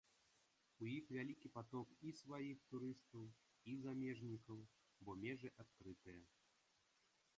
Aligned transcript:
У 0.85 0.87
іх 0.97 1.09
вялікі 1.15 1.51
паток 1.57 1.91
і 2.07 2.13
сваіх 2.21 2.63
турыстаў, 2.71 3.27
і 3.75 3.77
замежнікаў, 3.85 4.59
бо 5.07 5.11
межы 5.25 5.55
адкрытыя. 5.67 6.25